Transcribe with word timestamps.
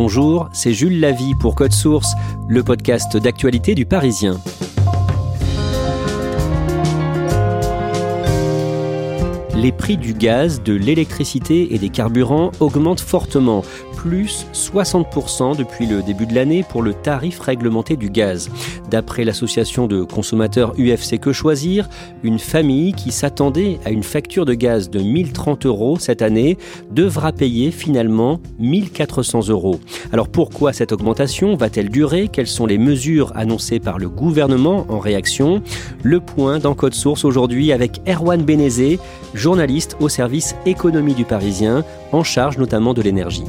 Bonjour, 0.00 0.48
c'est 0.52 0.72
Jules 0.72 1.00
Lavie 1.00 1.34
pour 1.34 1.56
Code 1.56 1.72
Source, 1.72 2.12
le 2.46 2.62
podcast 2.62 3.16
d'actualité 3.16 3.74
du 3.74 3.84
Parisien. 3.84 4.38
les 9.58 9.72
prix 9.72 9.96
du 9.96 10.14
gaz, 10.14 10.62
de 10.62 10.72
l'électricité 10.72 11.74
et 11.74 11.78
des 11.78 11.88
carburants 11.88 12.52
augmentent 12.60 13.00
fortement, 13.00 13.64
plus 13.98 14.46
60% 14.54 15.56
depuis 15.56 15.84
le 15.86 16.02
début 16.02 16.26
de 16.26 16.34
l'année 16.34 16.62
pour 16.62 16.82
le 16.82 16.94
tarif 16.94 17.40
réglementé 17.40 17.96
du 17.96 18.10
gaz. 18.10 18.48
D'après 18.90 19.24
l'association 19.24 19.88
de 19.88 20.04
consommateurs 20.04 20.74
UFC 20.78 21.18
Que 21.18 21.32
Choisir, 21.32 21.88
une 22.22 22.38
famille 22.38 22.92
qui 22.92 23.10
s'attendait 23.10 23.80
à 23.84 23.90
une 23.90 24.04
facture 24.04 24.44
de 24.44 24.54
gaz 24.54 24.88
de 24.88 25.00
1030 25.00 25.66
euros 25.66 25.98
cette 25.98 26.22
année 26.22 26.58
devra 26.92 27.32
payer 27.32 27.72
finalement 27.72 28.40
1400 28.60 29.48
euros. 29.48 29.80
Alors 30.12 30.28
pourquoi 30.28 30.72
cette 30.72 30.92
augmentation 30.92 31.56
va-t-elle 31.56 31.88
durer? 31.88 32.28
Quelles 32.28 32.46
sont 32.46 32.66
les 32.66 32.78
mesures 32.78 33.32
annoncées 33.34 33.80
par 33.80 33.98
le 33.98 34.08
gouvernement 34.08 34.86
en 34.88 35.00
réaction? 35.00 35.60
Le 36.04 36.20
point 36.20 36.60
dans 36.60 36.74
Code 36.76 36.94
Source 36.94 37.24
aujourd'hui 37.24 37.72
avec 37.72 38.00
Erwan 38.08 38.42
Bénézé, 38.42 39.00
journaliste 39.34 39.96
au 39.98 40.08
service 40.08 40.54
économie 40.66 41.14
du 41.14 41.24
Parisien, 41.24 41.84
en 42.12 42.22
charge 42.22 42.58
notamment 42.58 42.94
de 42.94 43.02
l'énergie. 43.02 43.44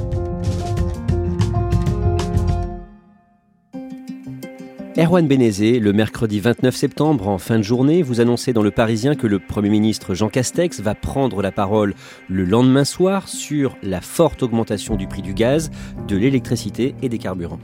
Erwan 4.99 5.25
Bénézé, 5.29 5.79
le 5.79 5.93
mercredi 5.93 6.41
29 6.41 6.75
septembre, 6.75 7.29
en 7.29 7.37
fin 7.37 7.57
de 7.57 7.63
journée, 7.63 8.03
vous 8.03 8.19
annoncez 8.19 8.51
dans 8.51 8.61
Le 8.61 8.69
Parisien 8.69 9.15
que 9.15 9.27
le 9.27 9.39
Premier 9.39 9.69
ministre 9.69 10.13
Jean 10.13 10.27
Castex 10.27 10.81
va 10.81 10.93
prendre 10.93 11.41
la 11.41 11.53
parole 11.53 11.93
le 12.27 12.43
lendemain 12.43 12.83
soir 12.83 13.29
sur 13.29 13.77
la 13.81 14.01
forte 14.01 14.43
augmentation 14.43 14.97
du 14.97 15.07
prix 15.07 15.21
du 15.21 15.33
gaz, 15.33 15.71
de 16.09 16.17
l'électricité 16.17 16.95
et 17.01 17.07
des 17.07 17.17
carburants. 17.17 17.61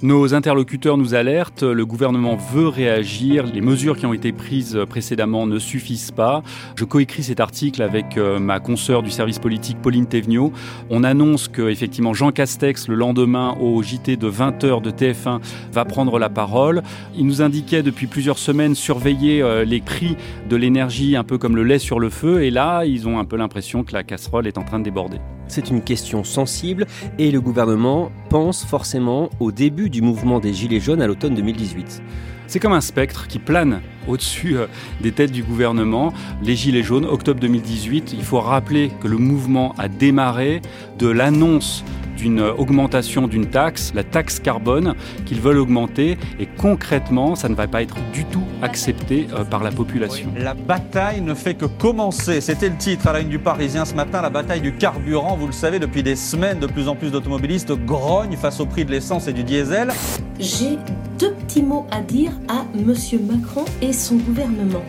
Nos 0.00 0.32
interlocuteurs 0.32 0.96
nous 0.96 1.14
alertent, 1.14 1.64
le 1.64 1.84
gouvernement 1.84 2.36
veut 2.36 2.68
réagir, 2.68 3.44
les 3.44 3.60
mesures 3.60 3.96
qui 3.96 4.06
ont 4.06 4.12
été 4.12 4.30
prises 4.30 4.78
précédemment 4.88 5.44
ne 5.48 5.58
suffisent 5.58 6.12
pas. 6.12 6.44
Je 6.76 6.84
coécris 6.84 7.24
cet 7.24 7.40
article 7.40 7.82
avec 7.82 8.16
euh, 8.16 8.38
ma 8.38 8.60
consoeur 8.60 9.02
du 9.02 9.10
service 9.10 9.40
politique 9.40 9.82
Pauline 9.82 10.06
Thévenot. 10.06 10.52
On 10.88 11.02
annonce 11.02 11.48
que 11.48 11.68
effectivement 11.68 12.14
Jean 12.14 12.30
Castex 12.30 12.86
le 12.86 12.94
lendemain 12.94 13.56
au 13.60 13.82
JT 13.82 14.16
de 14.16 14.30
20h 14.30 14.82
de 14.82 14.92
TF1 14.92 15.40
va 15.72 15.84
prendre 15.84 16.20
la 16.20 16.28
parole. 16.28 16.84
Il 17.16 17.26
nous 17.26 17.42
indiquait 17.42 17.82
depuis 17.82 18.06
plusieurs 18.06 18.38
semaines 18.38 18.76
surveiller 18.76 19.42
euh, 19.42 19.64
les 19.64 19.80
prix 19.80 20.16
de 20.48 20.54
l'énergie 20.54 21.16
un 21.16 21.24
peu 21.24 21.38
comme 21.38 21.56
le 21.56 21.64
lait 21.64 21.80
sur 21.80 21.98
le 21.98 22.08
feu 22.08 22.44
et 22.44 22.52
là, 22.52 22.84
ils 22.84 23.08
ont 23.08 23.18
un 23.18 23.24
peu 23.24 23.36
l'impression 23.36 23.82
que 23.82 23.94
la 23.94 24.04
casserole 24.04 24.46
est 24.46 24.58
en 24.58 24.62
train 24.62 24.78
de 24.78 24.84
déborder. 24.84 25.18
C'est 25.48 25.70
une 25.70 25.82
question 25.82 26.24
sensible 26.24 26.86
et 27.18 27.30
le 27.30 27.40
gouvernement 27.40 28.10
pense 28.28 28.64
forcément 28.64 29.30
au 29.40 29.50
début 29.50 29.88
du 29.88 30.02
mouvement 30.02 30.40
des 30.40 30.52
Gilets 30.52 30.80
jaunes 30.80 31.00
à 31.00 31.06
l'automne 31.06 31.34
2018. 31.34 32.02
C'est 32.46 32.60
comme 32.60 32.72
un 32.72 32.80
spectre 32.80 33.26
qui 33.26 33.38
plane 33.38 33.82
au-dessus 34.06 34.56
euh, 34.56 34.66
des 35.02 35.12
têtes 35.12 35.32
du 35.32 35.42
gouvernement. 35.42 36.14
Les 36.42 36.56
Gilets 36.56 36.82
jaunes, 36.82 37.04
octobre 37.04 37.40
2018, 37.40 38.14
il 38.16 38.24
faut 38.24 38.40
rappeler 38.40 38.90
que 39.02 39.08
le 39.08 39.18
mouvement 39.18 39.74
a 39.76 39.88
démarré 39.88 40.62
de 40.98 41.08
l'annonce 41.08 41.84
d'une 42.18 42.40
augmentation 42.40 43.28
d'une 43.28 43.46
taxe, 43.46 43.92
la 43.94 44.04
taxe 44.04 44.40
carbone, 44.40 44.94
qu'ils 45.24 45.40
veulent 45.40 45.58
augmenter. 45.58 46.18
Et 46.38 46.46
concrètement, 46.46 47.36
ça 47.36 47.48
ne 47.48 47.54
va 47.54 47.66
pas 47.66 47.82
être 47.82 47.96
du 48.12 48.24
tout 48.24 48.42
accepté 48.60 49.28
euh, 49.32 49.44
par 49.44 49.62
la 49.62 49.70
population. 49.70 50.30
La 50.36 50.54
bataille 50.54 51.20
ne 51.20 51.34
fait 51.34 51.54
que 51.54 51.64
commencer. 51.64 52.40
C'était 52.40 52.68
le 52.68 52.76
titre 52.76 53.06
à 53.06 53.12
la 53.12 53.20
une 53.20 53.28
du 53.28 53.38
Parisien 53.38 53.84
ce 53.84 53.94
matin, 53.94 54.20
la 54.20 54.30
bataille 54.30 54.60
du 54.60 54.74
carburant. 54.74 55.36
Vous 55.36 55.46
le 55.46 55.52
savez, 55.52 55.78
depuis 55.78 56.02
des 56.02 56.16
semaines, 56.16 56.58
de 56.58 56.66
plus 56.66 56.88
en 56.88 56.96
plus 56.96 57.10
d'automobilistes 57.10 57.72
grognent 57.86 58.36
face 58.36 58.60
au 58.60 58.66
prix 58.66 58.84
de 58.84 58.90
l'essence 58.90 59.28
et 59.28 59.32
du 59.32 59.44
diesel. 59.44 59.92
J'ai 60.40 60.76
deux 61.18 61.32
petits 61.32 61.62
mots 61.62 61.86
à 61.90 62.00
dire 62.00 62.32
à 62.48 62.64
M. 62.74 62.94
Macron 63.30 63.64
et 63.80 63.92
son 63.92 64.16
gouvernement. 64.16 64.82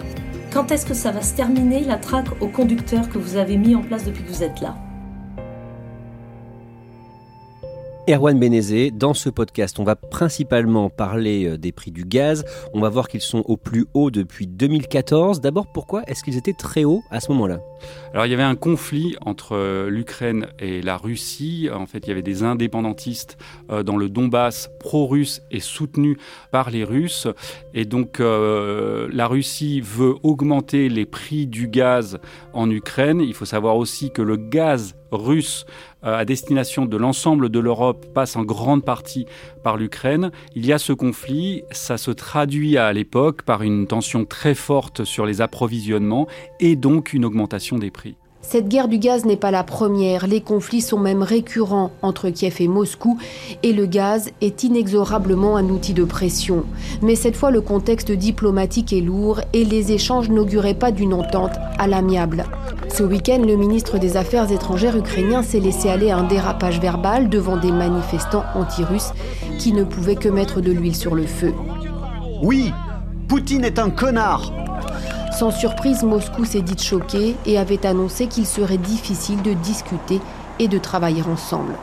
Quand 0.52 0.72
est-ce 0.72 0.86
que 0.86 0.96
ça 0.96 1.12
va 1.12 1.22
se 1.22 1.36
terminer, 1.36 1.84
la 1.84 1.98
traque 1.98 2.42
aux 2.42 2.48
conducteurs 2.48 3.08
que 3.08 3.20
vous 3.20 3.36
avez 3.36 3.58
mis 3.58 3.76
en 3.76 3.82
place 3.82 4.04
depuis 4.04 4.24
que 4.24 4.30
vous 4.30 4.44
êtes 4.44 4.62
là? 4.62 4.76
Erwan 8.10 8.40
Benezé, 8.40 8.90
dans 8.90 9.14
ce 9.14 9.30
podcast, 9.30 9.78
on 9.78 9.84
va 9.84 9.96
principalement 9.96 10.90
parler 10.90 11.46
euh, 11.46 11.58
des 11.60 11.72
prix 11.72 11.92
du 11.92 12.06
gaz. 12.06 12.44
On 12.74 12.80
va 12.80 12.90
voir 12.90 13.08
qu'ils 13.08 13.22
sont 13.22 13.44
au 13.46 13.56
plus 13.56 13.86
haut 13.94 14.10
depuis 14.10 14.48
2014. 14.48 15.42
D'abord, 15.42 15.68
pourquoi 15.72 16.02
est-ce 16.08 16.24
qu'ils 16.24 16.36
étaient 16.36 16.54
très 16.54 16.86
hauts 16.86 17.04
à 17.12 17.20
ce 17.20 17.32
moment-là? 17.32 17.60
Alors, 18.12 18.26
il 18.26 18.32
y 18.32 18.34
avait 18.34 18.42
un 18.42 18.56
conflit 18.56 19.16
entre 19.22 19.56
euh, 19.56 19.92
l'Ukraine 19.92 20.48
et 20.58 20.82
la 20.82 20.98
Russie. 20.98 21.70
En 21.72 21.86
fait, 21.86 22.00
il 22.00 22.08
y 22.08 22.12
avait 22.12 22.24
des 22.24 22.42
indépendantistes 22.42 23.38
euh, 23.70 23.84
dans 23.84 23.96
le 23.96 24.10
Donbass 24.10 24.72
pro-russes 24.80 25.44
et 25.52 25.60
soutenus 25.60 26.18
par 26.52 26.72
les 26.72 26.84
Russes. 26.84 27.28
Et 27.76 27.86
donc, 27.86 28.18
la 28.20 29.28
Russie 29.28 29.82
veut 29.82 30.16
augmenter 30.24 30.90
les 30.90 31.06
prix 31.06 31.46
du 31.46 31.68
gaz 31.68 32.18
en 32.54 32.72
Ukraine. 32.72 33.22
Il 33.22 33.36
faut 33.36 33.46
savoir 33.46 33.78
aussi 33.78 34.10
que 34.10 34.24
le 34.24 34.36
gaz 34.36 34.96
russe 35.12 35.66
euh, 36.04 36.18
à 36.18 36.26
destination 36.26 36.86
de 36.86 36.98
l'ensemble 36.98 37.50
de 37.50 37.60
l'Europe 37.60 38.06
passe 38.14 38.36
en 38.36 38.44
grande 38.44 38.84
partie 38.84 39.26
par 39.64 39.78
l'Ukraine. 39.78 40.32
Il 40.56 40.66
y 40.66 40.74
a 40.74 40.78
ce 40.78 40.94
conflit, 40.94 41.64
ça 41.72 41.98
se 41.98 42.12
traduit 42.12 42.78
à 42.78 42.92
l'époque 42.94 43.44
par 43.44 43.64
une 43.64 43.88
tension 43.88 44.26
très 44.26 44.56
forte 44.56 45.04
sur 45.04 45.26
les 45.26 45.42
approvisionnements 45.42 46.28
et 46.60 46.76
donc 46.76 47.14
une 47.14 47.26
augmentation 47.26 47.78
des 47.78 47.92
prix. 47.92 48.16
Cette 48.42 48.70
guerre 48.70 48.88
du 48.88 48.98
gaz 48.98 49.26
n'est 49.26 49.38
pas 49.38 49.52
la 49.52 49.64
première, 49.64 50.26
les 50.26 50.42
conflits 50.42 50.82
sont 50.82 50.98
même 50.98 51.22
récurrents 51.22 51.92
entre 52.02 52.30
Kiev 52.30 52.56
et 52.60 52.68
Moscou 52.68 53.20
et 53.64 53.74
le 53.74 53.86
gaz 53.86 54.32
est 54.42 54.64
inexorablement 54.64 55.58
un 55.58 55.70
outil 55.70 55.94
de 55.94 56.06
pression. 56.06 56.64
Mais 57.02 57.16
cette 57.16 57.36
fois 57.36 57.52
le 57.52 57.62
contexte 57.62 58.12
diplomatique 58.12 58.94
est 58.94 59.02
lourd 59.02 59.42
et 59.54 59.66
les 59.66 59.92
échanges 59.92 60.30
n'auguraient 60.30 60.74
pas 60.74 60.92
d'une 60.92 61.14
entente 61.14 61.58
à 61.78 61.88
l'amiable. 61.88 62.46
Ce 63.00 63.06
week-end, 63.06 63.42
le 63.48 63.56
ministre 63.56 63.98
des 63.98 64.18
Affaires 64.18 64.52
étrangères 64.52 64.98
ukrainien 64.98 65.42
s'est 65.42 65.62
laissé 65.62 65.88
aller 65.88 66.10
à 66.12 66.18
un 66.18 66.28
dérapage 66.28 66.82
verbal 66.82 67.30
devant 67.30 67.56
des 67.56 67.72
manifestants 67.72 68.44
anti-russes 68.56 69.14
qui 69.58 69.72
ne 69.72 69.86
pouvaient 69.86 70.18
que 70.18 70.28
mettre 70.28 70.60
de 70.60 70.74
l'huile 70.74 70.98
sur 70.98 71.16
le 71.16 71.26
feu. 71.26 71.54
Oui, 72.44 72.74
Poutine 73.30 73.64
est 73.64 73.80
un 73.80 73.90
connard 73.90 74.52
sans 75.32 75.52
surprise, 75.52 76.04
Moscou 76.04 76.44
s'est 76.44 76.62
dit 76.62 76.78
choqué 76.78 77.36
et 77.46 77.58
avait 77.58 77.86
annoncé 77.86 78.28
qu'il 78.28 78.46
serait 78.46 78.78
difficile 78.78 79.42
de 79.44 79.54
discuter 79.54 80.20
et 80.60 80.68
de 80.68 80.78
travailler 80.78 81.22
ensemble. 81.22 81.76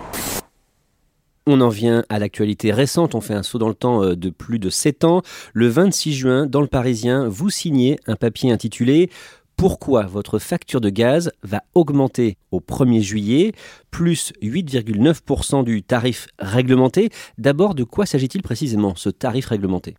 On 1.47 1.63
en 1.63 1.71
vient 1.71 2.05
à 2.11 2.19
l'actualité 2.19 2.73
récente, 2.73 3.15
on 3.15 3.23
fait 3.23 3.33
un 3.33 3.43
saut 3.43 3.59
dans 3.59 3.69
le 3.69 3.75
temps 3.75 4.03
euh, 4.03 4.17
de 4.17 4.29
plus 4.29 4.59
de 4.59 4.69
7 4.69 5.05
ans. 5.05 5.23
Le 5.55 5.69
26 5.69 6.13
juin, 6.13 6.47
dans 6.47 6.61
le 6.61 6.67
Parisien, 6.67 7.29
vous 7.29 7.49
signez 7.49 7.99
un 8.07 8.17
papier 8.17 8.51
intitulé 8.51 9.11
pourquoi 9.57 10.03
votre 10.03 10.39
facture 10.39 10.81
de 10.81 10.91
gaz 10.91 11.33
va 11.43 11.63
augmenter 11.75 12.37
au 12.51 12.61
1er 12.61 13.01
juillet, 13.01 13.53
plus 13.91 14.33
8,9% 14.43 15.65
du 15.65 15.83
tarif 15.83 16.27
réglementé. 16.39 17.09
D'abord, 17.39 17.75
de 17.75 17.83
quoi 17.83 18.05
s'agit-il 18.05 18.43
précisément, 18.43 18.95
ce 18.95 19.09
tarif 19.09 19.47
réglementé? 19.47 19.95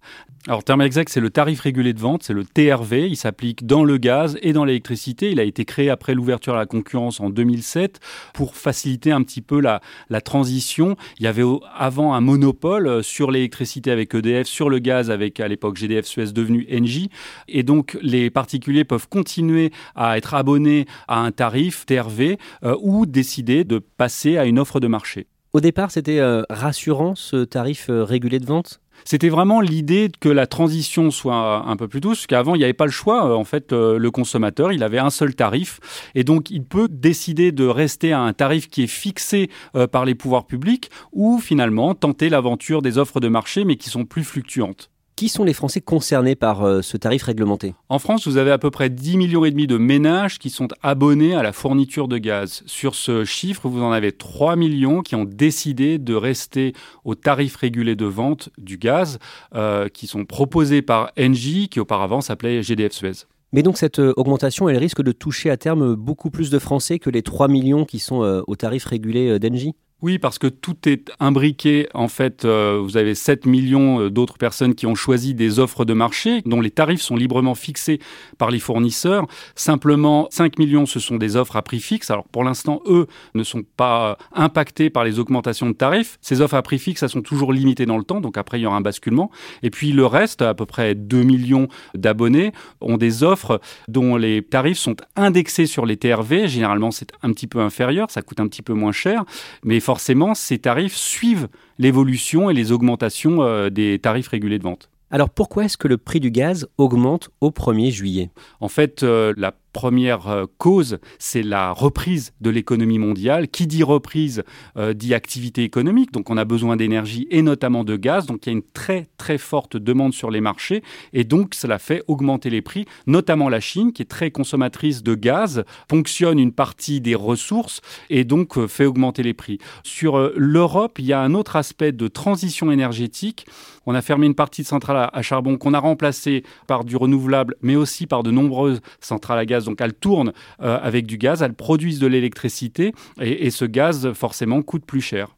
Alors, 0.48 0.64
terme 0.64 0.82
exact, 0.82 1.10
c'est 1.10 1.20
le 1.20 1.30
tarif 1.30 1.60
régulé 1.60 1.94
de 1.94 2.00
vente, 2.00 2.24
c'est 2.24 2.34
le 2.34 2.46
TRV. 2.46 3.10
Il 3.10 3.18
s'applique 3.18 3.66
dans 3.66 3.84
le 3.84 3.98
gaz 3.98 4.38
et 4.42 4.54
dans 4.54 4.64
l'électricité. 4.64 5.32
Il 5.32 5.40
a 5.40 5.44
été 5.44 5.66
créé 5.66 5.90
après 5.90 6.14
l'ouverture 6.14 6.54
à 6.54 6.58
la 6.58 6.66
concurrence 6.66 7.20
en 7.20 7.30
2007 7.30 8.00
pour 8.34 8.56
faciliter 8.56 9.12
un 9.12 9.24
petit 9.24 9.42
peu 9.42 9.60
la, 9.60 9.82
transition. 10.22 10.96
Il 11.20 11.26
y 11.26 11.28
avait 11.28 11.44
avant 11.76 12.14
un 12.14 12.22
monopole 12.22 12.88
euh, 12.88 13.02
sur 13.02 13.30
l'électricité 13.30 13.92
avec 13.92 14.14
EDF, 14.16 14.48
sur 14.48 14.70
le 14.70 14.80
gaz 14.80 15.12
avec 15.12 15.40
à 15.40 15.48
l'époque 15.48 15.78
GDF 15.78 16.06
Suez 16.06 16.32
devenu 16.32 16.66
Engie. 16.72 17.10
Et 17.48 17.64
donc, 17.64 17.98
les 18.02 18.30
particuliers 18.30 18.86
peuvent 18.86 19.10
continuer 19.10 19.47
à 19.96 20.18
être 20.18 20.34
abonné 20.34 20.86
à 21.08 21.20
un 21.20 21.32
tarif 21.32 21.86
TRV 21.86 22.38
euh, 22.64 22.76
ou 22.82 23.06
décider 23.06 23.64
de 23.64 23.80
passer 23.80 24.38
à 24.38 24.46
une 24.46 24.60
offre 24.60 24.80
de 24.80 24.88
marché. 24.88 25.28
Au 25.54 25.62
départ, 25.62 25.92
c'était 25.92 26.20
euh, 26.20 26.44
rassurant 26.50 27.16
ce 27.16 27.44
tarif 27.44 27.90
euh, 27.90 28.04
régulé 28.04 28.40
de 28.40 28.46
vente? 28.46 28.82
C'était 29.06 29.30
vraiment 29.30 29.62
l'idée 29.62 30.12
que 30.20 30.28
la 30.28 30.48
transition 30.48 31.12
soit 31.12 31.64
un 31.68 31.78
peu 31.78 31.88
plus 31.88 32.02
douce, 32.02 32.18
parce 32.18 32.28
qu'avant, 32.28 32.56
il 32.56 32.58
n'y 32.58 32.64
avait 32.64 32.74
pas 32.74 32.88
le 32.88 32.92
choix. 32.92 33.38
En 33.38 33.44
fait, 33.44 33.72
le 33.72 34.10
consommateur, 34.10 34.72
il 34.72 34.82
avait 34.82 34.98
un 34.98 35.12
seul 35.12 35.36
tarif, 35.36 35.80
et 36.16 36.24
donc 36.24 36.50
il 36.50 36.64
peut 36.64 36.88
décider 36.90 37.52
de 37.52 37.68
rester 37.68 38.12
à 38.12 38.22
un 38.22 38.34
tarif 38.34 38.68
qui 38.68 38.82
est 38.84 38.88
fixé 38.88 39.52
par 39.92 40.04
les 40.04 40.16
pouvoirs 40.16 40.48
publics, 40.48 40.90
ou 41.14 41.38
finalement 41.38 41.94
tenter 41.94 42.28
l'aventure 42.30 42.82
des 42.82 42.98
offres 42.98 43.20
de 43.20 43.28
marché, 43.28 43.66
mais 43.66 43.76
qui 43.76 43.92
sont 43.92 44.04
plus 44.04 44.24
fluctuantes. 44.24 44.90
Qui 45.18 45.30
sont 45.30 45.44
les 45.44 45.54
Français 45.54 45.82
concernés 45.82 46.36
par 46.36 46.62
euh, 46.62 46.84
ce 46.84 46.96
tarif 46.96 47.24
réglementé? 47.24 47.74
En 47.90 47.98
France, 47.98 48.28
vous 48.28 48.38
avez 48.38 48.52
à 48.52 48.60
peu 48.60 48.70
près 48.70 48.92
10 48.92 49.18
millions 49.18 49.46
et 49.46 49.50
demi 49.50 49.66
de 49.66 49.78
ménages 49.78 50.38
qui 50.38 50.52
sont 50.52 50.68
abonnés 50.84 51.34
à 51.34 51.42
la 51.42 51.54
fourniture 51.54 52.08
de 52.08 52.20
gaz. 52.20 52.62
Sur 52.68 52.94
ce 52.94 53.26
chiffre, 53.26 53.68
vous 53.68 53.82
en 53.82 53.92
avez 53.92 54.12
3 54.12 54.56
millions 54.56 55.02
qui 55.02 55.16
ont 55.16 55.26
décidé 55.26 55.98
de 55.98 56.14
rester 56.14 56.74
au 57.04 57.16
tarif 57.16 57.56
régulé 57.56 57.96
de 57.96 58.06
vente 58.06 58.50
du 58.60 58.78
gaz 58.78 59.18
euh, 59.56 59.90
qui 59.90 60.06
sont 60.06 60.24
proposés 60.24 60.84
par 60.84 61.10
Engie 61.20 61.68
qui 61.68 61.80
auparavant 61.80 62.22
s'appelait 62.22 62.62
GDF 62.62 62.92
Suez. 62.92 63.26
Mais 63.54 63.64
donc 63.64 63.80
cette 63.80 63.98
euh, 63.98 64.14
augmentation, 64.18 64.70
elle 64.70 64.78
risque 64.78 65.02
de 65.02 65.12
toucher 65.12 65.50
à 65.50 65.58
terme 65.58 65.96
beaucoup 65.96 66.30
plus 66.30 66.52
de 66.52 66.60
Français 66.60 67.00
que 67.00 67.10
les 67.10 67.24
3 67.24 67.48
millions 67.48 67.86
qui 67.86 67.98
sont 67.98 68.44
au 68.46 68.56
tarif 68.56 68.86
régulé 68.86 69.40
d'Engie? 69.40 69.74
Oui, 70.04 70.20
parce 70.20 70.38
que 70.38 70.46
tout 70.46 70.78
est 70.88 71.12
imbriqué. 71.20 71.90
En 71.96 72.08
fait, 72.08 72.46
euh, 72.46 72.80
vous 72.84 72.98
avez 72.98 73.16
7 73.16 73.48
millions 73.48 74.00
euh, 74.02 74.10
d'autres 74.12 74.38
personnes 74.38 74.76
qui 74.76 74.86
ont 74.86 74.94
choisi 74.94 75.34
des 75.34 75.58
offres 75.58 75.86
de 75.86 75.94
marché 75.94 76.44
dont 76.46 76.62
les 76.62 76.70
tarifs 76.70 77.02
sont 77.02 77.16
librement 77.16 77.56
fixés 77.56 78.00
par 78.38 78.52
les 78.52 78.60
fournisseurs. 78.60 79.26
Simplement, 79.56 80.28
5 80.30 80.60
millions, 80.60 80.86
ce 80.86 81.00
sont 81.00 81.16
des 81.16 81.36
offres 81.36 81.56
à 81.56 81.64
prix 81.64 81.80
fixe. 81.80 82.12
Alors 82.12 82.28
pour 82.28 82.44
l'instant, 82.44 82.84
eux 82.86 83.08
ne 83.34 83.44
sont 83.44 83.64
pas 83.76 84.20
impactés 84.34 84.92
par 84.92 85.04
les 85.04 85.18
augmentations 85.18 85.68
de 85.68 85.74
tarifs. 85.74 86.20
Ces 86.22 86.42
offres 86.42 86.54
à 86.54 86.62
prix 86.62 86.78
fixe, 86.78 87.02
elles 87.02 87.10
sont 87.10 87.24
toujours 87.24 87.52
limitées 87.52 87.88
dans 87.88 87.98
le 87.98 88.04
temps. 88.04 88.22
Donc 88.22 88.38
après, 88.38 88.60
il 88.60 88.64
y 88.64 88.66
aura 88.68 88.78
un 88.78 88.82
basculement. 88.82 89.32
Et 89.64 89.72
puis 89.72 89.94
le 89.94 90.06
reste, 90.06 90.44
à 90.44 90.54
peu 90.54 90.68
près 90.68 90.94
2 90.94 91.24
millions 91.24 91.70
d'abonnés, 91.96 92.52
ont 92.82 92.98
des 92.98 93.24
offres 93.24 93.60
dont 93.88 94.16
les 94.16 94.44
tarifs 94.44 94.78
sont 94.78 94.96
indexés 95.16 95.66
sur 95.66 95.88
les 95.88 95.98
TRV. 95.98 96.48
Généralement, 96.48 96.92
c'est 96.92 97.14
un 97.24 97.32
petit 97.34 97.48
peu 97.48 97.62
inférieur. 97.62 98.12
Ça 98.12 98.22
coûte 98.22 98.40
un 98.40 98.48
petit 98.48 98.62
peu 98.62 98.74
moins 98.74 98.92
cher. 98.92 99.24
Mais 99.64 99.80
forcément, 99.88 100.36
ces 100.36 100.60
tarifs 100.60 100.98
suivent 100.98 101.48
l'évolution 101.78 102.50
et 102.50 102.54
les 102.54 102.74
augmentations 102.74 103.42
euh, 103.42 103.70
des 103.70 104.00
tarifs 104.00 104.28
régulés 104.28 104.60
de 104.60 104.64
vente. 104.64 104.90
Alors 105.12 105.30
pourquoi 105.30 105.64
est-ce 105.64 105.78
que 105.78 105.88
le 105.88 105.98
prix 105.98 106.20
du 106.20 106.30
gaz 106.30 106.68
augmente 106.78 107.30
au 107.40 107.52
1er 107.52 107.90
juillet? 107.92 108.30
En 108.60 108.68
fait, 108.68 109.04
euh, 109.04 109.34
la 109.38 109.54
première 109.78 110.28
euh, 110.28 110.46
cause, 110.58 110.98
c'est 111.20 111.44
la 111.44 111.72
reprise 111.72 112.34
de 112.42 112.50
l'économie 112.50 112.98
mondiale. 112.98 113.48
Qui 113.48 113.68
dit 113.68 113.84
reprise 113.84 114.44
euh, 114.76 114.96
dit 114.96 115.14
activité 115.14 115.64
économique. 115.64 116.12
Donc 116.12 116.32
on 116.32 116.38
a 116.38 116.46
besoin 116.46 116.78
d'énergie 116.78 117.28
et 117.30 117.44
notamment 117.44 117.84
de 117.84 117.96
gaz. 117.96 118.26
Donc 118.26 118.48
il 118.48 118.50
y 118.50 118.54
a 118.54 118.54
une 118.54 118.64
très 118.74 119.08
très 119.18 119.38
forte 119.38 119.78
demande 119.78 120.16
sur 120.16 120.32
les 120.32 120.42
marchés 120.42 120.82
et 121.14 121.26
donc 121.26 121.54
cela 121.54 121.78
fait 121.78 122.04
augmenter 122.08 122.50
les 122.50 122.64
prix. 122.64 122.86
Notamment 123.06 123.50
la 123.50 123.60
Chine, 123.60 123.94
qui 123.94 124.02
est 124.02 124.06
très 124.06 124.32
consommatrice 124.32 125.04
de 125.04 125.14
gaz, 125.14 125.64
ponctionne 125.88 126.40
une 126.40 126.54
partie 126.54 127.00
des 127.00 127.14
ressources 127.14 127.82
et 128.10 128.24
donc 128.24 128.66
fait 128.66 128.88
augmenter 128.88 129.22
les 129.22 129.36
prix. 129.36 129.60
Sur 129.84 130.32
l'Europe, 130.36 130.98
il 130.98 131.06
y 131.06 131.14
a 131.14 131.22
un 131.22 131.36
autre 131.36 131.56
aspect 131.56 131.92
de 131.92 132.08
transition 132.08 132.72
énergétique 132.72 133.46
on 133.88 133.96
a 133.96 134.02
fermé 134.02 134.28
une 134.28 134.36
partie 134.36 134.64
de 134.64 134.68
centrales 134.68 135.10
à 135.12 135.22
charbon 135.22 135.58
qu'on 135.58 135.74
a 135.74 135.80
remplacée 135.80 136.44
par 136.68 136.84
du 136.84 136.98
renouvelable, 136.98 137.56
mais 137.62 137.78
aussi 137.78 138.06
par 138.06 138.22
de 138.22 138.32
nombreuses 138.32 138.82
centrales 139.00 139.40
à 139.40 139.46
gaz. 139.46 139.67
Donc 139.68 139.82
elles 139.82 139.94
tournent 139.94 140.34
euh, 140.62 140.80
avec 140.82 141.06
du 141.06 141.18
gaz, 141.18 141.42
elles 141.42 141.54
produisent 141.54 142.00
de 142.00 142.08
l'électricité 142.08 142.94
et, 143.22 143.50
ce 143.52 143.66
gaz 143.66 144.12
forcément 144.14 144.62
coûte 144.62 144.86
plus 144.86 145.02
cher. 145.02 145.36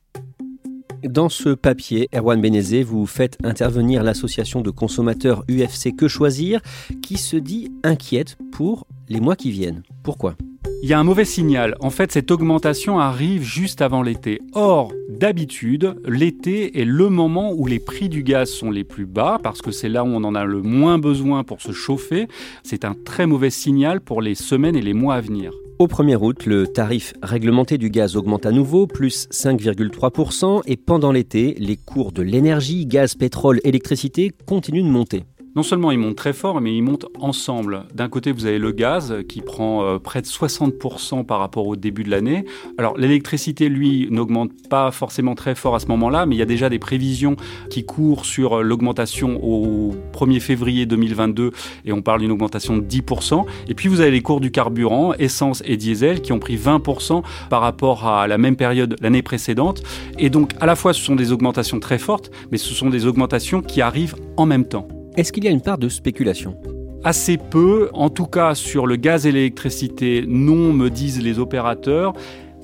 Dans 1.04 1.30
ce 1.30 1.50
papier, 1.50 2.10
Erwan 2.14 2.42
Benezé, 2.42 2.84
vous 2.84 3.06
faites 3.06 3.38
intervenir 3.44 4.04
l'association 4.04 4.62
de 4.62 4.70
consommateurs 4.70 5.44
UFC 5.50 5.96
Que 5.96 6.08
Choisir 6.08 6.62
qui 7.02 7.18
se 7.18 7.38
dit 7.38 7.72
inquiète 7.84 8.38
pour 8.52 8.86
les 9.08 9.22
mois 9.22 9.36
qui 9.36 9.52
viennent. 9.52 9.84
Pourquoi? 10.04 10.36
Il 10.82 10.90
y 10.90 10.94
a 10.94 11.00
un 11.00 11.04
mauvais 11.04 11.26
signal. 11.26 11.76
En 11.82 11.90
fait, 11.90 12.12
cette 12.12 12.32
augmentation 12.32 13.00
arrive 13.00 13.44
juste 13.44 13.82
avant 13.82 14.02
l'été. 14.02 14.40
Or, 14.54 14.94
d'habitude, 15.10 15.96
l'été 16.08 16.80
est 16.80 16.86
le 16.86 17.10
moment 17.10 17.52
où 17.54 17.68
les 17.68 17.80
prix 17.80 18.08
du 18.08 18.24
gaz 18.24 18.50
sont 18.50 18.72
les 18.72 18.86
plus 18.86 19.06
bas 19.06 19.40
parce 19.44 19.62
que 19.62 19.72
c'est 19.72 19.90
là 19.90 20.04
où 20.04 20.08
on 20.08 20.24
en 20.24 20.36
a 20.36 20.46
le 20.46 20.62
moins 20.62 20.98
besoin 20.98 21.44
pour 21.44 21.62
se 21.62 21.74
chauffer. 21.74 22.28
C'est 22.64 22.86
un 22.86 22.94
très 22.94 23.26
mauvais 23.26 23.50
signal 23.50 24.00
pour 24.00 24.22
les 24.22 24.36
semaines 24.36 24.76
et 24.76 24.82
les 24.82 24.94
mois 24.94 25.16
à 25.16 25.22
venir. 25.22 25.52
Au 25.80 25.88
1er 25.88 26.18
août, 26.18 26.46
le 26.46 26.68
tarif 26.68 27.14
réglementé 27.24 27.78
du 27.78 27.90
gaz 27.90 28.16
augmente 28.16 28.46
à 28.46 28.52
nouveau, 28.52 28.86
plus 28.86 29.28
5,3%, 29.32 30.62
et 30.66 30.76
pendant 30.76 31.14
l'été, 31.14 31.56
les 31.58 31.78
cours 31.78 32.12
de 32.12 32.22
l'énergie, 32.22 32.86
gaz, 32.86 33.16
pétrole, 33.16 33.62
électricité 33.64 34.32
continuent 34.46 34.84
de 34.84 34.90
monter 34.90 35.24
non 35.56 35.64
seulement 35.64 35.92
ils 35.92 35.98
montent 35.98 36.16
très 36.16 36.34
fort, 36.34 36.62
mais 36.62 36.76
ils 36.76 36.82
montent 36.82 37.08
ensemble. 37.20 37.86
D'un 37.94 38.10
côté, 38.10 38.32
vous 38.32 38.46
avez 38.46 38.60
le 38.60 38.72
gaz 38.72 39.16
qui 39.28 39.42
prend 39.42 39.84
euh, 39.84 40.00
près 40.00 40.22
de 40.22 40.28
60% 40.28 41.26
par 41.26 41.40
rapport 41.40 41.68
au 41.68 41.76
début 41.76 42.04
de 42.04 42.12
l'année. 42.12 42.46
Alors 42.78 42.98
l'électricité, 42.98 43.70
lui, 43.70 44.08
n'augmente 44.12 44.52
pas 44.70 44.92
forcément 44.92 45.36
très 45.36 45.56
fort 45.56 45.76
à 45.76 45.80
ce 45.80 45.88
moment-là, 45.88 46.26
mais 46.26 46.36
il 46.36 46.40
y 46.40 46.44
a 46.44 46.46
déjà 46.46 46.70
des 46.70 46.80
prévisions 46.80 47.36
qui 47.70 47.86
courent 47.86 48.26
sur 48.26 48.60
euh, 48.60 48.62
l'augmentation 48.62 49.40
au 49.44 49.96
1er 50.14 50.40
février 50.40 50.86
2022, 50.86 51.52
et 51.86 51.94
on 51.94 52.02
parle 52.02 52.22
d'une 52.22 52.32
augmentation 52.32 52.78
de 52.78 52.84
10%. 52.84 53.46
Et 53.68 53.74
puis 53.74 53.90
vous 53.90 54.02
avez 54.02 54.12
les 54.12 54.22
cours 54.22 54.42
du 54.42 54.52
carburant, 54.52 55.14
essence 55.16 55.64
et 55.66 55.78
diesel, 55.78 56.22
qui 56.22 56.32
ont 56.32 56.40
pris 56.40 56.58
20% 56.58 57.24
par 57.50 57.62
rapport 57.62 58.08
à 58.08 58.28
la 58.28 58.38
même 58.38 58.56
période 58.56 58.96
l'année 59.02 59.24
précédente. 59.24 59.84
Et 60.18 60.30
donc 60.30 60.52
à 60.60 60.66
la 60.66 60.76
fois, 60.76 60.94
ce 60.94 61.02
sont 61.02 61.16
des 61.16 61.32
augmentations 61.32 61.80
très 61.80 61.98
fortes, 61.98 62.32
mais 62.52 62.58
ce 62.58 62.74
sont 62.74 62.90
des 62.90 63.06
augmentations 63.06 63.62
qui 63.62 63.82
arrivent 63.82 64.16
en 64.38 64.46
même 64.46 64.66
temps. 64.66 64.88
Est-ce 65.20 65.34
qu'il 65.34 65.44
y 65.44 65.50
a 65.50 65.52
une 65.52 65.60
part 65.60 65.78
de 65.78 65.90
spéculation? 65.90 66.56
Assez 67.04 67.36
peu, 67.36 67.90
en 67.92 68.10
tout 68.10 68.26
cas 68.26 68.56
sur 68.56 68.88
le 68.88 68.96
gaz 68.96 69.26
et 69.26 69.34
l'électricité, 69.34 70.24
non, 70.26 70.72
me 70.72 70.90
disent 70.90 71.22
les 71.22 71.40
opérateurs 71.40 72.14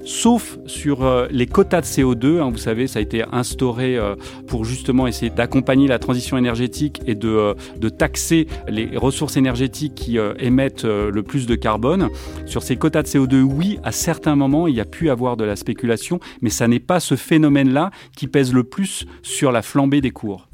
sauf 0.06 0.58
sur 0.66 1.04
euh, 1.04 1.28
les 1.32 1.48
quotas 1.48 1.82
de 1.82 1.86
CO2. 1.86 2.40
Hein, 2.40 2.52
vous 2.52 2.58
savez, 2.58 2.88
ça 2.88 3.00
a 3.00 3.02
été 3.02 3.26
instauré 3.34 3.98
euh, 3.98 4.16
pour 4.48 4.64
justement 4.64 5.06
essayer 5.06 5.30
d'accompagner 5.30 5.90
la 5.90 6.00
transition 6.00 6.38
énergétique 6.38 7.02
et 7.06 7.16
de, 7.16 7.28
euh, 7.28 7.90
taxer 7.90 8.48
les 8.70 8.96
ressources 8.96 9.36
énergétiques 9.36 9.96
qui 9.96 10.18
émettent 10.40 10.86
le 10.86 11.24
plus 11.24 11.48
de 11.48 11.56
carbone. 11.56 12.08
Sur 12.46 12.64
ces 12.64 12.78
quotas 12.78 13.04
de 13.04 13.08
CO2, 13.10 13.42
oui, 13.42 13.80
à 13.84 13.92
certains 13.92 14.38
moments, 14.38 14.68
il 14.68 14.76
y 14.76 14.80
a 14.80 14.86
pu 14.86 15.10
avoir 15.10 15.36
de 15.36 15.44
la 15.44 15.58
spéculation, 15.58 16.22
mais 16.42 16.50
ça 16.50 16.70
n'est 16.70 16.80
pas 16.80 17.02
ce 17.02 17.16
phénomène-là 17.16 17.92
qui 18.16 18.28
pèse 18.28 18.54
le 18.54 18.64
plus 18.64 19.06
sur 19.24 19.52
la 19.52 19.62
flambée 19.62 20.00
des 20.00 20.12
cours. 20.12 20.48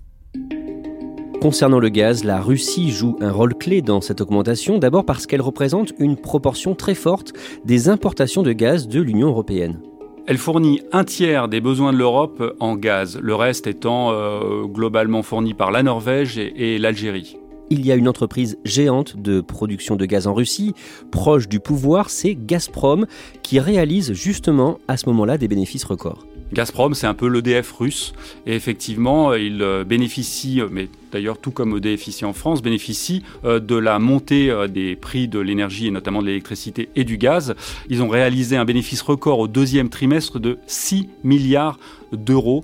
Concernant 1.42 1.80
le 1.80 1.90
gaz, 1.90 2.24
la 2.24 2.40
Russie 2.40 2.92
joue 2.92 3.18
un 3.20 3.32
rôle 3.32 3.56
clé 3.56 3.82
dans 3.82 4.00
cette 4.00 4.22
augmentation, 4.22 4.78
d'abord 4.78 5.06
parce 5.06 5.26
qu'elle 5.26 5.42
représente 5.42 5.92
une 5.98 6.16
proportion 6.16 6.76
très 6.76 6.94
forte 6.94 7.34
des 7.66 7.90
importations 7.90 8.44
de 8.44 8.52
gaz 8.52 8.88
de 8.88 9.02
l'Union 9.02 9.30
européenne. 9.30 9.80
Elle 10.28 10.38
fournit 10.38 10.82
un 10.92 11.04
tiers 11.04 11.48
des 11.48 11.60
besoins 11.60 11.94
de 11.94 11.98
l'Europe 11.98 12.56
en 12.60 12.76
gaz, 12.76 13.18
le 13.20 13.34
reste 13.34 13.66
étant 13.66 14.12
euh, 14.12 14.66
globalement 14.66 15.24
fourni 15.24 15.56
par 15.56 15.72
la 15.72 15.82
Norvège 15.82 16.38
et, 16.38 16.76
et 16.76 16.78
l'Algérie. 16.78 17.38
Il 17.72 17.84
y 17.88 17.92
a 17.92 17.96
une 17.96 18.08
entreprise 18.08 18.60
géante 18.64 19.18
de 19.18 19.42
production 19.42 19.96
de 19.96 20.06
gaz 20.06 20.28
en 20.28 20.36
Russie, 20.36 20.76
proche 21.10 21.48
du 21.50 21.60
pouvoir, 21.60 22.12
c'est 22.12 22.36
Gazprom, 22.36 23.08
qui 23.42 23.60
réalise 23.60 24.14
justement 24.14 24.78
à 24.88 24.96
ce 24.96 25.10
moment-là 25.10 25.40
des 25.40 25.48
bénéfices 25.48 25.86
records. 25.86 26.28
Gazprom, 26.54 26.94
c'est 26.94 27.08
un 27.08 27.14
peu 27.16 27.28
l'EDF 27.28 27.72
russe. 27.72 28.14
Et 28.46 28.56
effectivement, 28.56 29.34
il 29.34 29.64
euh, 29.64 29.84
bénéficie, 29.84 30.62
mais 30.70 30.90
d'ailleurs 31.12 31.38
tout 31.38 31.52
comme 31.52 31.78
EDF 31.78 32.08
ici 32.08 32.26
en 32.26 32.34
France, 32.34 32.62
bénéficie 32.62 33.24
euh, 33.46 33.60
de 33.60 33.76
la 33.76 34.00
montée 34.00 34.54
des 34.70 34.96
prix 34.96 35.28
de 35.28 35.40
l'énergie 35.40 35.88
et 35.88 35.92
notamment 35.92 36.22
de 36.22 36.28
l'électricité 36.28 36.90
et 36.96 37.04
du 37.04 37.18
gaz. 37.18 37.56
Ils 37.90 38.02
ont 38.02 38.10
réalisé 38.10 38.58
un 38.58 38.66
bénéfice 38.66 39.02
record 39.02 39.40
au 39.40 39.48
deuxième 39.48 39.90
trimestre 39.90 40.40
de 40.40 40.58
6 40.68 41.10
milliards 41.24 41.80
d'euros. 42.12 42.64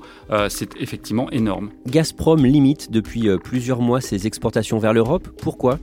c'est 0.50 0.75
effectivement 0.77 1.32
énorme. 1.32 1.70
Gazprom 1.88 2.46
limite 2.46 2.92
depuis 2.92 3.30
plusieurs 3.42 3.82
mois 3.82 4.01
ses 4.01 4.27
exportations 4.27 4.77
vers 4.77 4.94
l'Europe. 4.94 5.30
Pourquoi? 5.42 5.80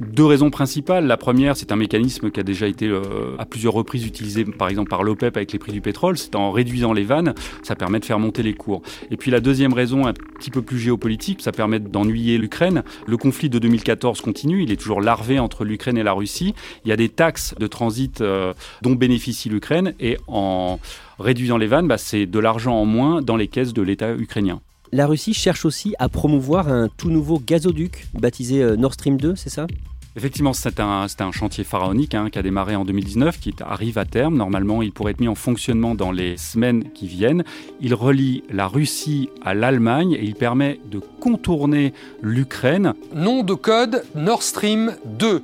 Deux 0.00 0.24
raisons 0.24 0.50
principales. 0.50 1.06
La 1.06 1.16
première, 1.16 1.56
c'est 1.56 1.72
un 1.72 1.76
mécanisme 1.76 2.30
qui 2.30 2.40
a 2.40 2.42
déjà 2.42 2.66
été 2.66 2.88
euh, 2.88 3.02
à 3.38 3.44
plusieurs 3.44 3.72
reprises 3.72 4.06
utilisé, 4.06 4.44
par 4.44 4.68
exemple 4.68 4.90
par 4.90 5.02
l'OPEP 5.02 5.36
avec 5.36 5.52
les 5.52 5.58
prix 5.58 5.72
du 5.72 5.80
pétrole. 5.80 6.18
C'est 6.18 6.34
en 6.34 6.50
réduisant 6.50 6.92
les 6.92 7.04
vannes, 7.04 7.34
ça 7.62 7.74
permet 7.74 8.00
de 8.00 8.04
faire 8.04 8.18
monter 8.18 8.42
les 8.42 8.54
cours. 8.54 8.82
Et 9.10 9.16
puis 9.16 9.30
la 9.30 9.40
deuxième 9.40 9.72
raison, 9.72 10.06
un 10.06 10.12
petit 10.12 10.50
peu 10.50 10.62
plus 10.62 10.78
géopolitique, 10.78 11.40
ça 11.40 11.52
permet 11.52 11.78
d'ennuyer 12.04 12.38
l'Ukraine. 12.38 12.82
Le 13.06 13.16
conflit 13.16 13.48
de 13.48 13.58
2014 13.58 14.20
continue, 14.20 14.62
il 14.62 14.72
est 14.72 14.76
toujours 14.76 15.00
larvé 15.00 15.38
entre 15.38 15.64
l'Ukraine 15.64 15.98
et 15.98 16.02
la 16.02 16.12
Russie. 16.12 16.54
Il 16.84 16.88
y 16.88 16.92
a 16.92 16.96
des 16.96 17.08
taxes 17.08 17.54
de 17.58 17.66
transit 17.66 18.20
euh, 18.20 18.52
dont 18.82 18.92
bénéficie 18.92 19.48
l'Ukraine 19.48 19.94
et 20.00 20.18
en 20.26 20.78
réduisant 21.18 21.56
les 21.56 21.66
vannes, 21.66 21.88
bah, 21.88 21.98
c'est 21.98 22.26
de 22.26 22.38
l'argent 22.38 22.74
en 22.74 22.84
moins 22.84 23.22
dans 23.22 23.36
les 23.36 23.48
caisses 23.48 23.72
de 23.72 23.82
l'État 23.82 24.12
ukrainien. 24.12 24.60
La 24.92 25.06
Russie 25.06 25.32
cherche 25.32 25.64
aussi 25.64 25.94
à 25.98 26.08
promouvoir 26.08 26.68
un 26.68 26.88
tout 26.88 27.10
nouveau 27.10 27.40
gazoduc 27.44 28.06
baptisé 28.12 28.62
euh, 28.62 28.76
Nord 28.76 28.94
Stream 28.94 29.16
2, 29.16 29.36
c'est 29.36 29.48
ça? 29.48 29.66
Effectivement, 30.14 30.52
c'est 30.52 30.78
un, 30.78 31.06
chantier 31.32 31.64
pharaonique 31.64 32.14
hein, 32.14 32.28
qui 32.30 32.38
a 32.38 32.42
démarré 32.42 32.76
en 32.76 32.84
2019, 32.84 33.40
qui 33.40 33.54
arrive 33.60 33.96
à 33.96 34.04
terme. 34.04 34.36
Normalement, 34.36 34.82
il 34.82 34.92
pourrait 34.92 35.12
être 35.12 35.20
mis 35.20 35.28
en 35.28 35.34
fonctionnement 35.34 35.94
dans 35.94 36.12
les 36.12 36.36
semaines 36.36 36.90
qui 36.92 37.06
viennent. 37.06 37.44
Il 37.80 37.94
relie 37.94 38.44
la 38.50 38.66
Russie 38.66 39.30
à 39.42 39.54
l'Allemagne 39.54 40.12
et 40.12 40.22
il 40.22 40.34
permet 40.34 40.80
de 40.90 40.98
contourner 40.98 41.94
l'Ukraine. 42.20 42.92
Nom 43.14 43.42
de 43.42 43.54
code 43.54 44.04
Nord 44.14 44.42
Stream 44.42 44.94
2 45.06 45.42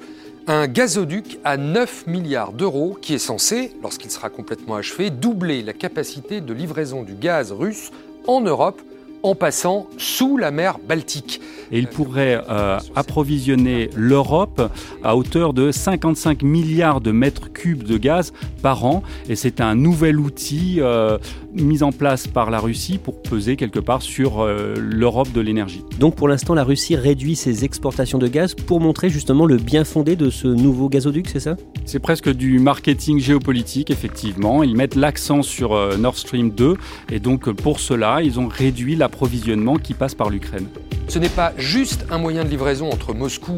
un 0.50 0.66
gazoduc 0.66 1.38
à 1.44 1.58
9 1.58 2.06
milliards 2.06 2.54
d'euros 2.54 2.96
qui 3.02 3.12
est 3.12 3.18
censé, 3.18 3.72
lorsqu'il 3.82 4.10
sera 4.10 4.30
complètement 4.30 4.76
achevé, 4.76 5.10
doubler 5.10 5.62
la 5.62 5.74
capacité 5.74 6.40
de 6.40 6.54
livraison 6.54 7.02
du 7.02 7.12
gaz 7.12 7.52
russe 7.52 7.90
en 8.26 8.40
Europe 8.40 8.80
en 9.22 9.34
passant 9.34 9.86
sous 9.96 10.36
la 10.36 10.50
mer 10.50 10.78
Baltique. 10.86 11.40
Et 11.70 11.78
il 11.78 11.86
pourrait 11.86 12.40
euh, 12.48 12.78
approvisionner 12.96 13.90
l'Europe 13.94 14.72
à 15.02 15.16
hauteur 15.16 15.52
de 15.52 15.70
55 15.70 16.42
milliards 16.42 17.00
de 17.00 17.12
mètres 17.12 17.52
cubes 17.52 17.82
de 17.82 17.98
gaz 17.98 18.32
par 18.62 18.84
an. 18.84 19.02
Et 19.28 19.36
c'est 19.36 19.60
un 19.60 19.74
nouvel 19.74 20.18
outil 20.18 20.76
euh, 20.78 21.18
mis 21.52 21.82
en 21.82 21.92
place 21.92 22.26
par 22.26 22.50
la 22.50 22.58
Russie 22.58 22.98
pour 22.98 23.20
peser 23.20 23.56
quelque 23.56 23.80
part 23.80 24.02
sur 24.02 24.40
euh, 24.40 24.74
l'Europe 24.78 25.32
de 25.32 25.40
l'énergie. 25.40 25.84
Donc 25.98 26.14
pour 26.14 26.28
l'instant, 26.28 26.54
la 26.54 26.64
Russie 26.64 26.96
réduit 26.96 27.36
ses 27.36 27.64
exportations 27.64 28.18
de 28.18 28.28
gaz 28.28 28.54
pour 28.54 28.80
montrer 28.80 29.10
justement 29.10 29.44
le 29.44 29.56
bien 29.56 29.84
fondé 29.84 30.16
de 30.16 30.30
ce 30.30 30.48
nouveau 30.48 30.88
gazoduc, 30.88 31.28
c'est 31.28 31.40
ça? 31.40 31.56
C'est 31.84 31.98
presque 31.98 32.30
du 32.32 32.58
marketing 32.58 33.18
géopolitique, 33.18 33.90
effectivement. 33.90 34.62
Ils 34.62 34.76
mettent 34.76 34.94
l'accent 34.94 35.42
sur 35.42 35.98
Nord 35.98 36.16
Stream 36.16 36.50
2. 36.50 36.76
Et 37.10 37.20
donc 37.20 37.50
pour 37.50 37.80
cela, 37.80 38.22
ils 38.22 38.38
ont 38.40 38.48
réduit 38.48 38.96
la 38.96 39.07
approvisionnement 39.08 39.76
qui 39.76 39.94
passe 39.94 40.14
par 40.14 40.28
l'Ukraine. 40.28 40.68
Ce 41.08 41.18
n'est 41.18 41.30
pas 41.30 41.52
juste 41.56 42.04
un 42.10 42.18
moyen 42.18 42.44
de 42.44 42.50
livraison 42.50 42.90
entre 42.90 43.14
Moscou 43.14 43.56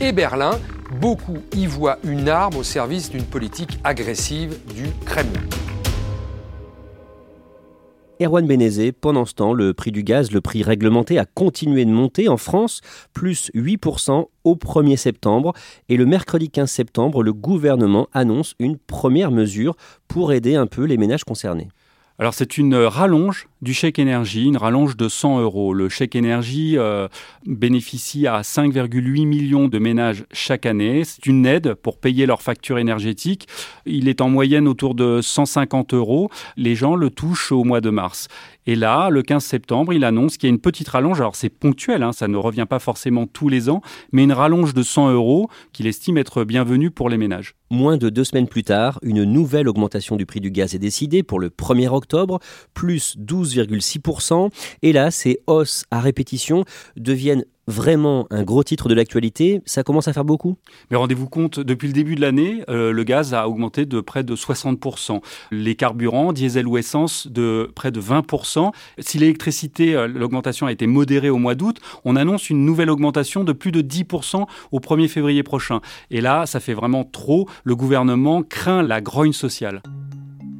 et 0.00 0.12
Berlin. 0.12 0.52
Beaucoup 1.00 1.38
y 1.56 1.66
voient 1.66 1.98
une 2.04 2.28
arme 2.28 2.56
au 2.56 2.62
service 2.62 3.10
d'une 3.10 3.24
politique 3.24 3.78
agressive 3.82 4.56
du 4.74 4.84
Kremlin. 5.04 5.42
Erwan 8.20 8.46
Benezé, 8.46 8.92
pendant 8.92 9.24
ce 9.24 9.34
temps, 9.34 9.52
le 9.52 9.74
prix 9.74 9.90
du 9.90 10.04
gaz, 10.04 10.30
le 10.30 10.40
prix 10.40 10.62
réglementé, 10.62 11.18
a 11.18 11.24
continué 11.24 11.84
de 11.84 11.90
monter 11.90 12.28
en 12.28 12.36
France, 12.36 12.80
plus 13.12 13.50
8% 13.54 14.26
au 14.44 14.54
1er 14.54 14.96
septembre. 14.96 15.54
Et 15.88 15.96
le 15.96 16.06
mercredi 16.06 16.48
15 16.48 16.70
septembre, 16.70 17.24
le 17.24 17.32
gouvernement 17.32 18.08
annonce 18.12 18.54
une 18.60 18.78
première 18.78 19.32
mesure 19.32 19.74
pour 20.06 20.32
aider 20.32 20.54
un 20.54 20.68
peu 20.68 20.84
les 20.84 20.98
ménages 20.98 21.24
concernés. 21.24 21.68
Alors 22.18 22.34
c'est 22.34 22.58
une 22.58 22.76
rallonge 22.76 23.48
du 23.62 23.72
chèque 23.72 24.00
énergie, 24.00 24.46
une 24.46 24.56
rallonge 24.56 24.96
de 24.96 25.08
100 25.08 25.40
euros. 25.40 25.72
Le 25.72 25.88
chèque 25.88 26.16
énergie 26.16 26.76
euh, 26.76 27.06
bénéficie 27.46 28.26
à 28.26 28.40
5,8 28.42 29.24
millions 29.24 29.68
de 29.68 29.78
ménages 29.78 30.24
chaque 30.32 30.66
année. 30.66 31.04
C'est 31.04 31.26
une 31.26 31.46
aide 31.46 31.74
pour 31.74 31.98
payer 31.98 32.26
leur 32.26 32.42
facture 32.42 32.78
énergétique. 32.78 33.46
Il 33.86 34.08
est 34.08 34.20
en 34.20 34.28
moyenne 34.28 34.66
autour 34.66 34.96
de 34.96 35.20
150 35.22 35.94
euros. 35.94 36.28
Les 36.56 36.74
gens 36.74 36.96
le 36.96 37.08
touchent 37.10 37.52
au 37.52 37.62
mois 37.62 37.80
de 37.80 37.90
mars. 37.90 38.26
Et 38.66 38.74
là, 38.76 39.10
le 39.10 39.22
15 39.22 39.44
septembre, 39.44 39.92
il 39.92 40.04
annonce 40.04 40.36
qu'il 40.36 40.48
y 40.48 40.52
a 40.52 40.54
une 40.54 40.60
petite 40.60 40.88
rallonge. 40.88 41.20
Alors 41.20 41.36
c'est 41.36 41.48
ponctuel, 41.48 42.02
hein, 42.02 42.12
ça 42.12 42.28
ne 42.28 42.36
revient 42.36 42.66
pas 42.68 42.78
forcément 42.78 43.26
tous 43.26 43.48
les 43.48 43.68
ans, 43.68 43.80
mais 44.12 44.22
une 44.24 44.32
rallonge 44.32 44.74
de 44.74 44.82
100 44.82 45.12
euros 45.12 45.48
qu'il 45.72 45.86
estime 45.86 46.18
être 46.18 46.44
bienvenue 46.44 46.90
pour 46.90 47.08
les 47.08 47.16
ménages. 47.16 47.54
Moins 47.70 47.96
de 47.96 48.10
deux 48.10 48.24
semaines 48.24 48.48
plus 48.48 48.64
tard, 48.64 48.98
une 49.02 49.24
nouvelle 49.24 49.68
augmentation 49.68 50.16
du 50.16 50.26
prix 50.26 50.40
du 50.40 50.50
gaz 50.50 50.74
est 50.74 50.78
décidée 50.78 51.22
pour 51.22 51.40
le 51.40 51.48
1er 51.48 51.88
octobre, 51.88 52.38
plus 52.74 53.16
12,6%. 53.56 54.50
Et 54.82 54.92
là, 54.92 55.10
ces 55.10 55.40
hausses 55.46 55.84
à 55.90 56.00
répétition 56.00 56.64
deviennent 56.96 57.44
vraiment 57.66 58.26
un 58.30 58.42
gros 58.42 58.64
titre 58.64 58.88
de 58.88 58.94
l'actualité, 58.94 59.62
ça 59.66 59.82
commence 59.82 60.08
à 60.08 60.12
faire 60.12 60.24
beaucoup? 60.24 60.56
Mais 60.90 60.96
rendez-vous 60.96 61.28
compte, 61.28 61.60
depuis 61.60 61.86
le 61.86 61.92
début 61.92 62.14
de 62.14 62.20
l'année, 62.20 62.64
euh, 62.68 62.92
le 62.92 63.04
gaz 63.04 63.34
a 63.34 63.48
augmenté 63.48 63.86
de 63.86 64.00
près 64.00 64.24
de 64.24 64.34
60%. 64.34 65.20
Les 65.50 65.74
carburants, 65.74 66.32
diesel 66.32 66.66
ou 66.66 66.76
essence, 66.76 67.26
de 67.26 67.70
près 67.74 67.90
de 67.90 68.00
20%. 68.00 68.72
Si 68.98 69.18
l'électricité, 69.18 69.94
euh, 69.94 70.08
l'augmentation 70.08 70.66
a 70.66 70.72
été 70.72 70.86
modérée 70.86 71.30
au 71.30 71.38
mois 71.38 71.54
d'août, 71.54 71.78
on 72.04 72.16
annonce 72.16 72.50
une 72.50 72.64
nouvelle 72.64 72.90
augmentation 72.90 73.44
de 73.44 73.52
plus 73.52 73.72
de 73.72 73.80
10% 73.80 74.46
au 74.72 74.80
1er 74.80 75.08
février 75.08 75.42
prochain. 75.42 75.80
Et 76.10 76.20
là, 76.20 76.46
ça 76.46 76.60
fait 76.60 76.74
vraiment 76.74 77.04
trop. 77.04 77.48
Le 77.64 77.76
gouvernement 77.76 78.42
craint 78.42 78.82
la 78.82 79.00
grogne 79.00 79.32
sociale. 79.32 79.82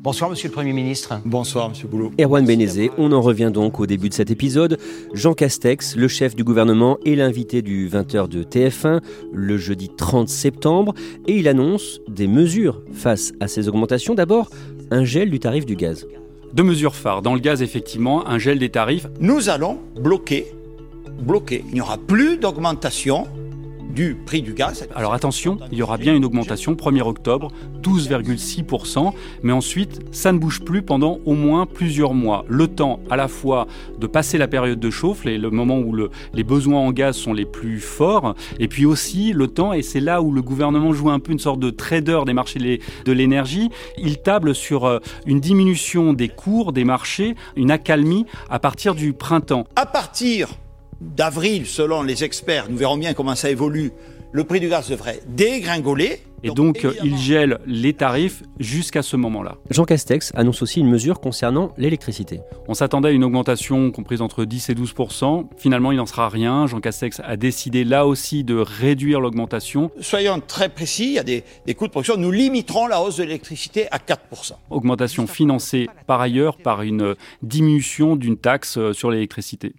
Bonsoir, 0.02 0.30
monsieur 0.30 0.48
le 0.48 0.52
Premier 0.52 0.72
ministre. 0.72 1.20
Bonsoir, 1.24 1.68
monsieur 1.68 1.86
Boulot. 1.86 2.10
Erwan 2.20 2.44
Bénézé, 2.44 2.90
on 2.98 3.12
en 3.12 3.20
revient 3.20 3.52
donc 3.54 3.78
au 3.78 3.86
début 3.86 4.08
de 4.08 4.14
cet 4.14 4.32
épisode. 4.32 4.76
Jean 5.14 5.32
Castex, 5.32 5.94
le 5.94 6.08
chef 6.08 6.34
du 6.34 6.42
gouvernement, 6.42 6.98
est 7.06 7.14
l'invité 7.14 7.62
du 7.62 7.88
20h 7.88 8.26
de 8.26 8.42
TF1 8.42 9.00
le 9.32 9.56
jeudi 9.56 9.90
30 9.96 10.28
septembre 10.28 10.92
et 11.28 11.38
il 11.38 11.46
annonce 11.46 12.00
des 12.08 12.26
mesures 12.26 12.82
face 12.92 13.32
à 13.38 13.46
ces 13.46 13.68
augmentations. 13.68 14.16
D'abord, 14.16 14.50
un 14.90 15.04
gel 15.04 15.30
du 15.30 15.38
tarif 15.38 15.66
du 15.66 15.76
gaz. 15.76 16.04
Deux 16.52 16.64
mesures 16.64 16.96
phares. 16.96 17.22
Dans 17.22 17.34
le 17.34 17.40
gaz, 17.40 17.62
effectivement, 17.62 18.26
un 18.26 18.38
gel 18.38 18.58
des 18.58 18.70
tarifs. 18.70 19.06
Nous 19.20 19.50
allons 19.50 19.78
bloquer, 19.94 20.52
bloquer. 21.20 21.64
Il 21.68 21.74
n'y 21.74 21.80
aura 21.80 21.96
plus 21.96 22.38
d'augmentation 22.38 23.28
du 23.90 24.14
prix 24.14 24.42
du 24.42 24.54
gaz. 24.54 24.88
Alors 24.94 25.12
attention, 25.12 25.58
il 25.70 25.78
y 25.78 25.82
aura 25.82 25.98
bien 25.98 26.14
une 26.14 26.24
augmentation 26.24 26.74
1er 26.74 27.02
octobre, 27.02 27.48
12,6%, 27.82 29.12
mais 29.42 29.52
ensuite, 29.52 30.00
ça 30.12 30.32
ne 30.32 30.38
bouge 30.38 30.62
plus 30.62 30.82
pendant 30.82 31.18
au 31.24 31.34
moins 31.34 31.66
plusieurs 31.66 32.14
mois. 32.14 32.44
Le 32.48 32.68
temps 32.68 33.00
à 33.10 33.16
la 33.16 33.28
fois 33.28 33.66
de 33.98 34.06
passer 34.06 34.38
la 34.38 34.48
période 34.48 34.80
de 34.80 34.90
chauffe, 34.90 35.24
le 35.24 35.50
moment 35.50 35.78
où 35.78 35.94
les 36.32 36.44
besoins 36.44 36.80
en 36.80 36.92
gaz 36.92 37.16
sont 37.16 37.32
les 37.32 37.44
plus 37.44 37.80
forts, 37.80 38.34
et 38.58 38.68
puis 38.68 38.86
aussi 38.86 39.32
le 39.32 39.48
temps, 39.48 39.72
et 39.72 39.82
c'est 39.82 40.00
là 40.00 40.22
où 40.22 40.32
le 40.32 40.42
gouvernement 40.42 40.92
joue 40.92 41.10
un 41.10 41.18
peu 41.18 41.32
une 41.32 41.38
sorte 41.38 41.60
de 41.60 41.70
trader 41.70 42.20
des 42.26 42.32
marchés 42.32 42.80
de 43.04 43.12
l'énergie, 43.12 43.70
il 43.98 44.18
table 44.18 44.54
sur 44.54 44.84
euh, 44.84 44.98
une 45.26 45.40
diminution 45.40 46.12
des 46.12 46.28
cours 46.28 46.72
des 46.72 46.84
marchés, 46.84 47.34
une 47.56 47.70
accalmie 47.70 48.26
à 48.50 48.58
partir 48.58 48.94
du 48.94 49.12
printemps. 49.12 49.66
À 49.76 49.86
partir 49.86 50.48
d'avril, 51.16 51.66
selon 51.66 52.02
les 52.02 52.24
experts, 52.24 52.66
nous 52.70 52.76
verrons 52.76 52.96
bien 52.96 53.14
comment 53.14 53.34
ça 53.34 53.50
évolue, 53.50 53.92
le 54.32 54.44
prix 54.44 54.60
du 54.60 54.68
gaz 54.68 54.88
devrait 54.88 55.20
dégringoler. 55.28 56.20
Et 56.44 56.50
donc, 56.50 56.84
il 57.04 57.16
gèle 57.18 57.60
les 57.66 57.92
tarifs 57.92 58.42
jusqu'à 58.58 59.02
ce 59.02 59.14
moment-là. 59.14 59.58
Jean 59.70 59.84
Castex 59.84 60.32
annonce 60.34 60.60
aussi 60.62 60.80
une 60.80 60.90
mesure 60.90 61.20
concernant 61.20 61.72
l'électricité. 61.78 62.40
On 62.66 62.74
s'attendait 62.74 63.10
à 63.10 63.12
une 63.12 63.22
augmentation 63.22 63.92
comprise 63.92 64.20
entre 64.22 64.44
10 64.44 64.70
et 64.70 64.74
12% 64.74 65.46
Finalement, 65.56 65.92
il 65.92 65.98
n'en 65.98 66.06
sera 66.06 66.28
rien. 66.28 66.66
Jean 66.66 66.80
Castex 66.80 67.20
a 67.22 67.36
décidé 67.36 67.84
là 67.84 68.08
aussi 68.08 68.42
de 68.42 68.56
réduire 68.56 69.20
l'augmentation. 69.20 69.92
Soyons 70.00 70.42
très 70.44 70.68
précis, 70.68 71.10
il 71.10 71.12
y 71.12 71.18
a 71.20 71.22
des, 71.22 71.44
des 71.64 71.74
coûts 71.74 71.86
de 71.86 71.92
production. 71.92 72.16
Nous 72.16 72.32
limiterons 72.32 72.88
la 72.88 73.00
hausse 73.00 73.18
de 73.18 73.22
l'électricité 73.22 73.86
à 73.92 73.98
4% 73.98 74.54
Augmentation 74.70 75.28
financée 75.28 75.88
par 76.08 76.20
ailleurs 76.20 76.56
par 76.56 76.82
une 76.82 77.14
diminution 77.42 78.16
d'une 78.16 78.36
taxe 78.36 78.80
sur 78.92 79.12
l'électricité. 79.12 79.74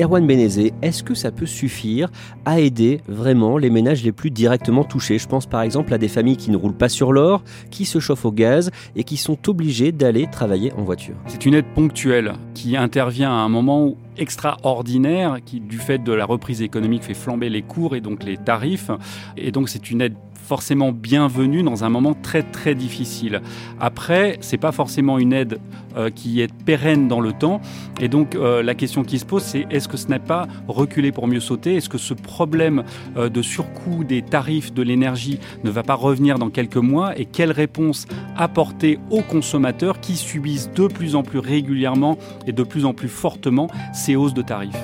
Erwan 0.00 0.26
Benezé, 0.26 0.72
est-ce 0.82 1.04
que 1.04 1.14
ça 1.14 1.30
peut 1.30 1.46
suffire 1.46 2.10
à 2.44 2.58
aider 2.58 3.00
vraiment 3.06 3.58
les 3.58 3.70
ménages 3.70 4.02
les 4.02 4.10
plus 4.10 4.30
directement 4.30 4.82
touchés? 4.82 5.18
Je 5.18 5.28
pense 5.28 5.46
par 5.46 5.62
exemple 5.62 5.94
à 5.94 5.98
des 5.98 6.08
familles 6.08 6.36
qui 6.36 6.50
ne 6.50 6.56
roulent 6.56 6.76
pas 6.76 6.88
sur 6.88 7.12
l'or, 7.12 7.44
qui 7.70 7.84
se 7.84 8.00
chauffent 8.00 8.24
au 8.24 8.32
gaz 8.32 8.72
et 8.96 9.04
qui 9.04 9.16
sont 9.16 9.38
obligées 9.48 9.92
d'aller 9.92 10.26
travailler 10.26 10.72
en 10.72 10.82
voiture. 10.82 11.14
C'est 11.28 11.46
une 11.46 11.54
aide 11.54 11.72
ponctuelle 11.76 12.32
qui 12.54 12.76
intervient 12.76 13.30
à 13.30 13.34
un 13.34 13.48
moment 13.48 13.94
extraordinaire 14.16 15.38
qui, 15.44 15.60
du 15.60 15.78
fait 15.78 16.02
de 16.02 16.12
la 16.12 16.24
reprise 16.24 16.62
économique, 16.62 17.02
fait 17.02 17.14
flamber 17.14 17.48
les 17.48 17.62
cours 17.62 17.96
et 17.96 18.00
donc 18.00 18.24
les 18.24 18.36
tarifs. 18.36 18.90
Et 19.36 19.50
donc 19.50 19.68
c'est 19.68 19.90
une 19.90 20.00
aide 20.00 20.16
forcément 20.44 20.92
bienvenue 20.92 21.62
dans 21.62 21.84
un 21.84 21.88
moment 21.88 22.14
très 22.14 22.42
très 22.42 22.74
difficile. 22.74 23.40
Après, 23.80 24.36
c'est 24.40 24.58
pas 24.58 24.72
forcément 24.72 25.18
une 25.18 25.32
aide 25.32 25.58
euh, 25.96 26.10
qui 26.10 26.42
est 26.42 26.52
pérenne 26.52 27.08
dans 27.08 27.20
le 27.20 27.32
temps, 27.32 27.60
et 28.00 28.08
donc 28.08 28.34
euh, 28.34 28.62
la 28.62 28.74
question 28.74 29.04
qui 29.04 29.18
se 29.18 29.24
pose, 29.24 29.42
c'est 29.42 29.66
est-ce 29.70 29.88
que 29.88 29.96
ce 29.96 30.08
n'est 30.08 30.18
pas 30.18 30.46
reculer 30.68 31.12
pour 31.12 31.26
mieux 31.26 31.40
sauter? 31.40 31.76
Est-ce 31.76 31.88
que 31.88 31.98
ce 31.98 32.12
problème 32.12 32.84
euh, 33.16 33.28
de 33.30 33.40
surcoût 33.40 34.04
des 34.04 34.20
tarifs 34.20 34.74
de 34.74 34.82
l'énergie 34.82 35.38
ne 35.64 35.70
va 35.70 35.82
pas 35.82 35.94
revenir 35.94 36.38
dans 36.38 36.50
quelques 36.50 36.76
mois? 36.76 37.18
Et 37.18 37.24
quelle 37.24 37.52
réponse 37.52 38.06
apporter 38.36 38.98
aux 39.10 39.22
consommateurs 39.22 40.00
qui 40.00 40.16
subissent 40.16 40.70
de 40.72 40.88
plus 40.88 41.16
en 41.16 41.22
plus 41.22 41.38
régulièrement 41.38 42.18
et 42.46 42.52
de 42.52 42.62
plus 42.62 42.84
en 42.84 42.92
plus 42.92 43.08
fortement 43.08 43.68
ces 44.04 44.16
hausses 44.16 44.34
de 44.34 44.42
tarifs 44.42 44.76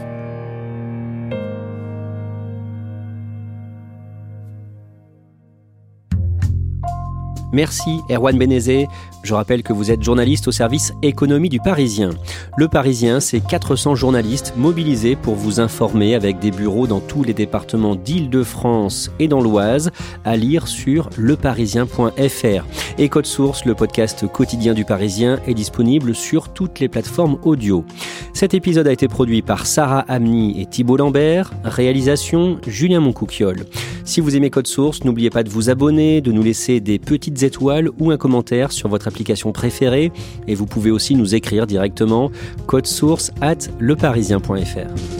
Merci 7.53 8.01
Erwan 8.09 8.39
Benezé. 8.39 8.87
Je 9.23 9.35
rappelle 9.35 9.63
que 9.63 9.73
vous 9.73 9.91
êtes 9.91 10.03
journaliste 10.03 10.49
au 10.49 10.53
service 10.53 10.93
économie 11.03 11.49
du 11.49 11.61
Parisien. 11.61 12.11
Le 12.57 12.69
Parisien, 12.69 13.21
c'est 13.21 13.41
400 13.41 13.95
journalistes 13.95 14.55
mobilisés 14.57 15.17
pour 15.17 15.35
vous 15.35 15.61
informer 15.61 16.15
avec 16.15 16.39
des 16.39 16.51
bureaux 16.51 16.87
dans 16.87 17.01
tous 17.01 17.23
les 17.23 17.35
départements 17.35 17.97
d'Île-de-France 17.97 19.11
et 19.19 19.29
dans 19.29 19.41
l'Oise, 19.41 19.91
à 20.25 20.37
lire 20.37 20.69
sur 20.69 21.11
leparisien.fr. 21.19 22.65
Et 22.99 23.09
Code 23.09 23.27
Source, 23.27 23.65
le 23.65 23.75
podcast 23.75 24.27
quotidien 24.27 24.73
du 24.73 24.85
Parisien, 24.85 25.39
est 25.47 25.55
disponible 25.55 26.15
sur 26.15 26.49
toutes 26.49 26.81
les 26.81 26.89
plateformes 26.89 27.39
audio. 27.43 27.85
Cet 28.33 28.55
épisode 28.55 28.87
a 28.87 28.93
été 28.93 29.09
produit 29.09 29.43
par 29.43 29.67
Sarah 29.67 30.05
Amni 30.09 30.61
et 30.61 30.67
Thibault 30.67 30.97
Lambert. 30.97 31.53
Réalisation 31.65 32.59
Julien 32.67 33.01
Moncouquiole. 33.01 33.67
Si 34.05 34.21
vous 34.21 34.35
aimez 34.35 34.51
Code 34.51 34.67
Source, 34.67 35.05
n'oubliez 35.05 35.31
pas 35.31 35.43
de 35.43 35.51
vous 35.51 35.71
abonner, 35.71 36.21
de 36.21 36.33
nous 36.33 36.43
laisser 36.43 36.81
des 36.81 36.99
petites 36.99 37.40
étoiles 37.45 37.89
ou 37.99 38.11
un 38.11 38.17
commentaire 38.17 38.73
sur 38.73 38.89
votre 38.89 39.09
application 39.09 39.53
préférée. 39.53 40.13
Et 40.47 40.55
vous 40.55 40.67
pouvez 40.67 40.91
aussi 40.91 41.15
nous 41.15 41.35
écrire 41.35 41.67
directement 41.67 42.31
code 42.67 42.87
source 42.87 43.33
at 43.41 43.59
leparisien.fr. 43.79 45.20